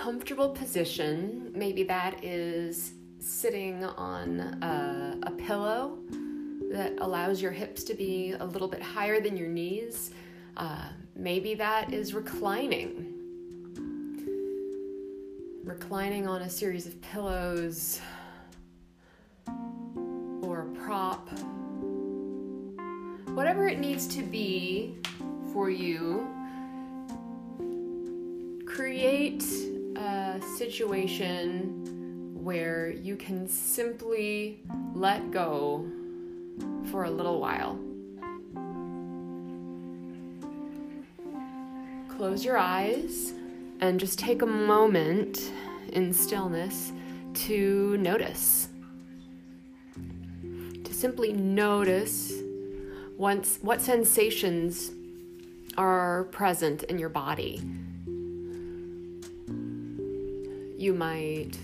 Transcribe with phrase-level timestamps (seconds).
[0.00, 1.52] comfortable position.
[1.54, 5.98] Maybe that is sitting on a, a, pillow
[6.72, 10.12] that allows your hips to be a little bit higher than your knees.
[10.56, 13.12] Uh, maybe that is reclining.
[15.64, 18.00] Reclining on a series of pillows
[20.40, 21.28] or a prop.
[23.34, 24.94] Whatever it needs to be
[25.52, 26.26] for you
[28.64, 29.44] create
[30.60, 34.60] situation where you can simply
[34.92, 35.86] let go
[36.90, 37.78] for a little while.
[42.14, 43.32] Close your eyes
[43.80, 45.50] and just take a moment
[45.94, 46.92] in stillness
[47.32, 48.68] to notice.
[50.84, 52.34] To simply notice
[53.16, 54.90] once, what sensations
[55.78, 57.62] are present in your body
[60.80, 61.58] you might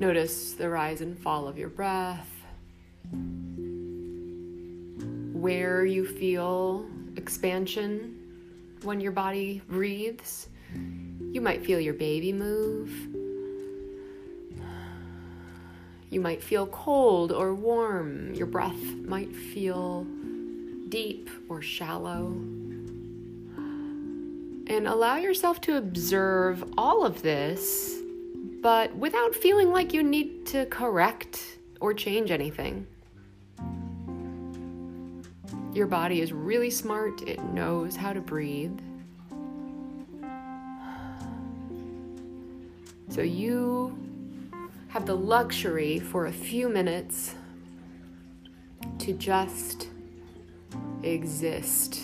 [0.00, 2.30] notice the rise and fall of your breath,
[5.34, 8.16] where you feel expansion
[8.82, 10.48] when your body breathes.
[11.32, 12.90] You might feel your baby move.
[16.08, 18.32] You might feel cold or warm.
[18.32, 20.06] Your breath might feel
[20.88, 22.28] deep or shallow.
[24.66, 28.01] And allow yourself to observe all of this
[28.62, 32.86] but without feeling like you need to correct or change anything.
[35.74, 38.78] Your body is really smart, it knows how to breathe.
[43.08, 43.98] So you
[44.88, 47.34] have the luxury for a few minutes
[49.00, 49.88] to just
[51.02, 52.02] exist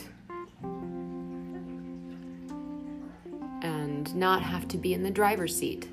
[3.62, 5.88] and not have to be in the driver's seat.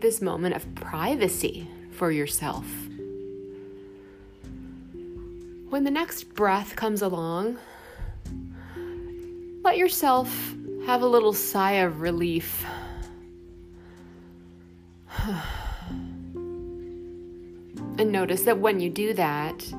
[0.00, 2.64] This moment of privacy for yourself.
[5.68, 7.58] When the next breath comes along,
[9.62, 10.54] let yourself
[10.86, 12.64] have a little sigh of relief.
[16.34, 19.70] and notice that when you do that,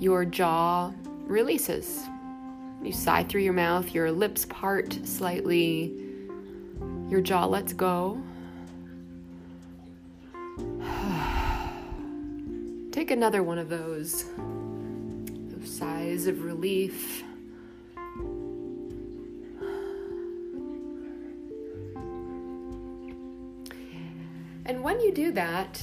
[0.00, 0.92] your jaw
[1.28, 2.00] releases.
[2.82, 5.94] You sigh through your mouth, your lips part slightly,
[7.08, 8.20] your jaw lets go.
[12.96, 14.24] Take another one of those,
[15.50, 17.22] those sighs of relief.
[24.64, 25.78] And when you do that,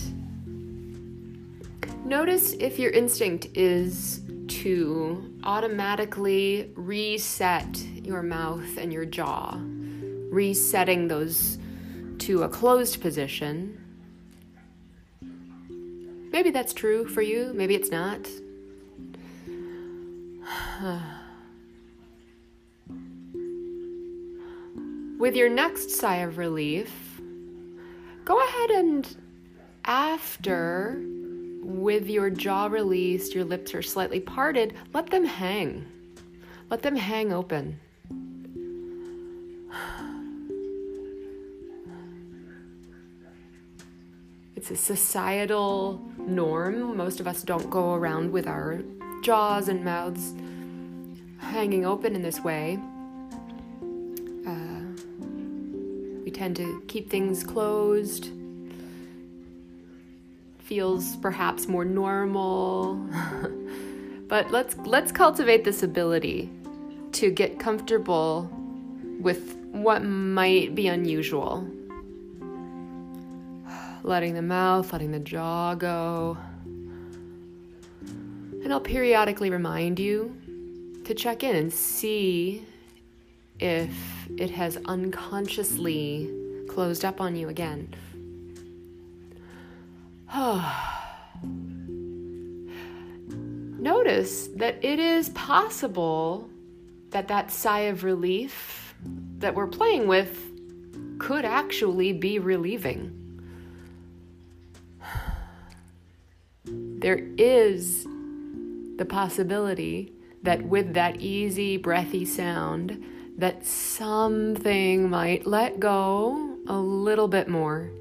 [2.04, 9.60] notice if your instinct is to automatically reset your mouth and your jaw,
[10.32, 11.60] resetting those
[12.18, 13.83] to a closed position
[16.34, 18.28] Maybe that's true for you, maybe it's not.
[25.20, 27.22] With your next sigh of relief,
[28.26, 29.16] go ahead and
[29.86, 31.00] after,
[31.62, 35.86] with your jaw released, your lips are slightly parted, let them hang.
[36.70, 37.80] Let them hang open.
[44.64, 46.96] It's a societal norm.
[46.96, 48.82] Most of us don't go around with our
[49.22, 50.34] jaws and mouths
[51.38, 52.80] hanging open in this way.
[54.48, 55.04] Uh,
[56.24, 58.30] we tend to keep things closed.
[60.60, 62.96] Feels perhaps more normal.
[64.30, 66.50] but let's let's cultivate this ability
[67.12, 68.50] to get comfortable
[69.20, 71.68] with what might be unusual
[74.04, 76.38] letting the mouth, letting the jaw go.
[78.02, 80.36] And I'll periodically remind you
[81.06, 82.66] to check in and see
[83.60, 83.90] if
[84.38, 86.30] it has unconsciously
[86.70, 87.94] closed up on you again.
[93.80, 96.50] Notice that it is possible
[97.12, 98.96] that that sigh of relief
[99.40, 100.50] that we're playing with
[101.20, 103.23] could actually be relieving.
[107.04, 108.08] There is
[108.96, 113.04] the possibility that with that easy, breathy sound,
[113.38, 117.92] that something might let go a little bit more.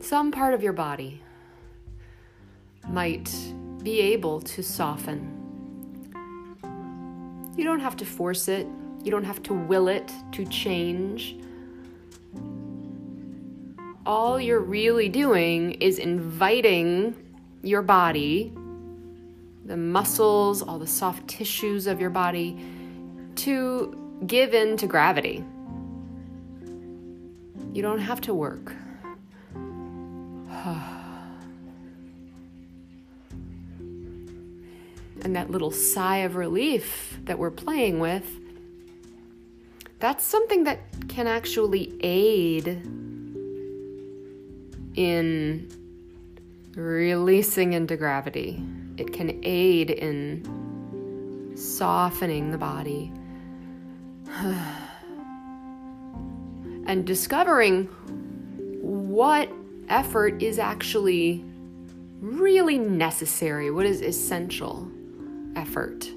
[0.00, 1.20] Some part of your body
[2.88, 3.34] might
[3.82, 5.34] be able to soften.
[7.56, 8.68] You don't have to force it,
[9.04, 11.36] You don't have to will it to change.
[14.04, 17.14] All you're really doing is inviting
[17.62, 18.52] your body,
[19.64, 22.58] the muscles, all the soft tissues of your body,
[23.36, 25.44] to give in to gravity.
[27.72, 28.74] You don't have to work.
[35.22, 38.26] and that little sigh of relief that we're playing with,
[39.98, 42.68] that's something that can actually aid
[44.94, 45.68] in
[46.78, 48.62] releasing into gravity.
[48.96, 53.12] It can aid in softening the body
[56.86, 57.86] and discovering
[58.80, 59.50] what
[59.88, 61.44] effort is actually
[62.20, 64.88] really necessary, what is essential
[65.56, 66.08] effort.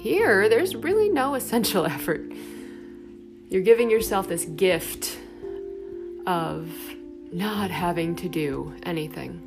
[0.00, 2.32] Here, there's really no essential effort.
[3.48, 5.16] You're giving yourself this gift
[6.26, 6.68] of
[7.32, 9.44] not having to do anything.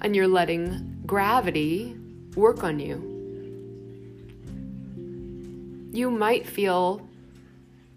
[0.00, 1.96] And you're letting gravity
[2.34, 3.08] work on you.
[5.92, 7.06] You might feel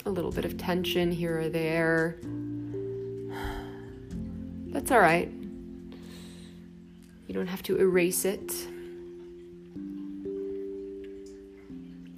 [0.06, 2.18] a little bit of tension here or there.
[4.68, 5.32] That's all right.
[7.28, 8.52] You don't have to erase it.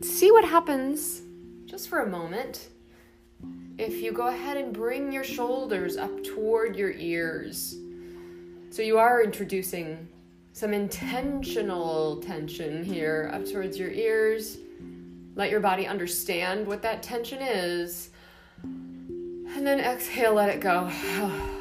[0.01, 1.21] See what happens
[1.65, 2.69] just for a moment
[3.77, 7.75] if you go ahead and bring your shoulders up toward your ears.
[8.71, 10.07] So you are introducing
[10.51, 14.57] some intentional tension here up towards your ears.
[15.35, 18.09] Let your body understand what that tension is.
[18.63, 20.89] And then exhale, let it go.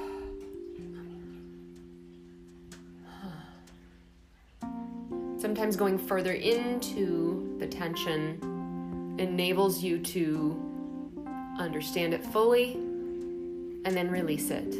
[5.38, 10.65] Sometimes going further into the tension enables you to
[11.58, 12.74] understand it fully
[13.84, 14.74] and then release it.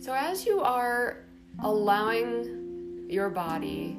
[0.00, 1.18] So, as you are
[1.62, 3.96] allowing your body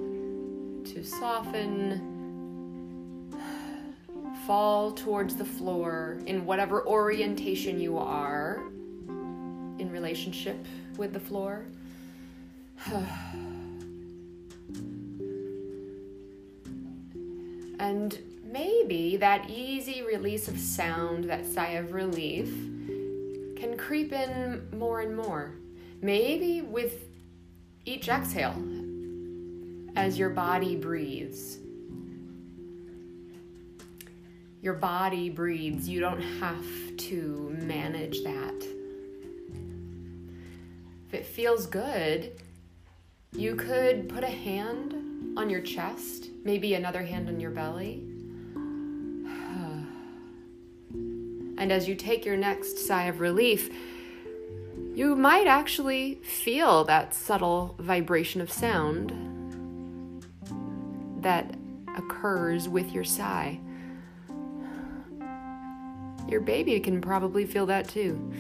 [0.86, 2.08] to soften,
[4.48, 8.64] fall towards the floor in whatever orientation you are
[9.78, 10.66] in relationship
[10.98, 11.66] with the floor.
[17.80, 18.18] and
[18.52, 22.50] maybe that easy release of sound, that sigh of relief,
[23.56, 25.54] can creep in more and more.
[26.02, 27.06] Maybe with
[27.86, 28.56] each exhale
[29.96, 31.58] as your body breathes.
[34.62, 35.88] Your body breathes.
[35.88, 36.66] You don't have
[36.98, 38.68] to manage that.
[41.08, 42.32] If it feels good,
[43.34, 48.11] you could put a hand on your chest, maybe another hand on your belly.
[51.62, 53.70] And as you take your next sigh of relief,
[54.96, 59.14] you might actually feel that subtle vibration of sound
[61.22, 61.56] that
[61.96, 63.60] occurs with your sigh.
[66.28, 68.34] Your baby can probably feel that too.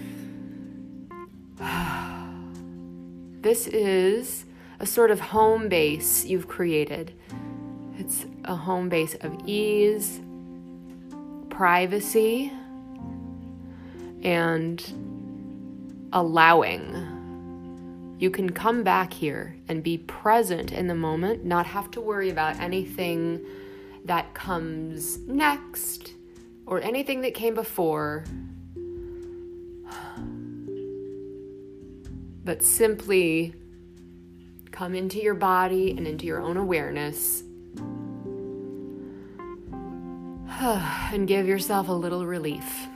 [3.42, 4.46] This is
[4.80, 7.12] a sort of home base you've created.
[7.98, 10.22] It's a home base of ease,
[11.50, 12.52] privacy,
[14.24, 17.08] and allowing.
[18.20, 22.30] You can come back here and be present in the moment, not have to worry
[22.30, 23.44] about anything
[24.06, 26.14] that comes next
[26.66, 28.26] or anything that came before,
[32.44, 33.54] but simply
[34.72, 37.44] come into your body and into your own awareness
[40.62, 42.88] and give yourself a little relief.